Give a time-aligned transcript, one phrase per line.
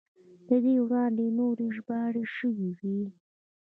[0.47, 2.99] له دې وړاندې نورې ژباړې شوې وې.